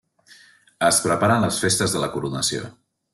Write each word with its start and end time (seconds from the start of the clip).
Es 0.87 1.01
preparen 1.03 1.45
les 1.47 1.59
festes 1.65 1.93
de 1.97 2.05
la 2.05 2.13
coronació. 2.15 2.65